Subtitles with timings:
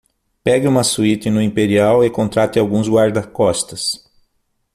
[0.43, 4.03] Pegue uma suíte no Imperial e contrate alguns guarda-costas.